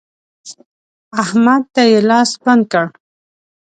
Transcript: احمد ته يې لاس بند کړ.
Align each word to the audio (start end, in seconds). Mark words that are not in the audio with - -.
احمد 1.23 1.61
ته 1.73 1.81
يې 1.91 1.99
لاس 2.09 2.29
بند 2.43 2.63
کړ. 2.71 2.85